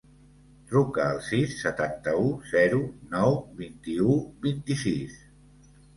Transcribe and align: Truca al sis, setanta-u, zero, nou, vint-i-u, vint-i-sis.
Truca 0.69 1.03
al 1.07 1.19
sis, 1.25 1.51
setanta-u, 1.65 2.25
zero, 2.53 2.79
nou, 3.15 3.37
vint-i-u, 3.63 4.17
vint-i-sis. 4.47 5.21